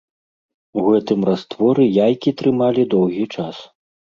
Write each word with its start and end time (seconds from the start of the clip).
У 0.77 0.85
гэтым 0.87 1.27
растворы 1.29 1.83
яйкі 2.07 2.35
трымалі 2.41 2.89
доўгі 2.95 3.25
час. 3.37 3.55